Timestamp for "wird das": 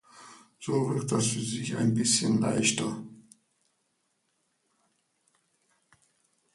0.95-1.27